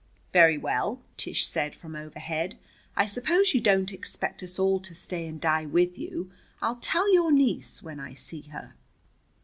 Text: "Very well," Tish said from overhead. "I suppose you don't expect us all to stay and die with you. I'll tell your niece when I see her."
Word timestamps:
"Very 0.33 0.57
well," 0.57 1.03
Tish 1.15 1.45
said 1.45 1.75
from 1.75 1.95
overhead. 1.95 2.55
"I 2.95 3.05
suppose 3.05 3.53
you 3.53 3.61
don't 3.61 3.93
expect 3.93 4.41
us 4.41 4.57
all 4.57 4.79
to 4.79 4.95
stay 4.95 5.27
and 5.27 5.39
die 5.39 5.67
with 5.67 5.95
you. 5.95 6.31
I'll 6.59 6.77
tell 6.81 7.13
your 7.13 7.31
niece 7.31 7.83
when 7.83 7.99
I 7.99 8.15
see 8.15 8.41
her." 8.49 8.73